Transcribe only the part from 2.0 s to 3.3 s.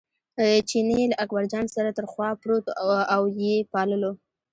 خوا پروت او